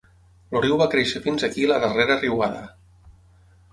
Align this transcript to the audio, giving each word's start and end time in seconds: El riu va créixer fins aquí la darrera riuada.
El 0.53 0.61
riu 0.63 0.77
va 0.81 0.87
créixer 0.93 1.21
fins 1.27 1.47
aquí 1.49 1.67
la 1.73 1.79
darrera 1.85 2.19
riuada. 2.25 2.67